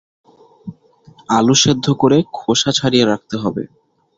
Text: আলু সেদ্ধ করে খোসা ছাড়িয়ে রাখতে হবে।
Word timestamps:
আলু 1.29 1.55
সেদ্ধ 1.63 1.85
করে 2.01 2.17
খোসা 2.37 2.71
ছাড়িয়ে 2.77 3.05
রাখতে 3.05 3.35
হবে। 3.43 3.63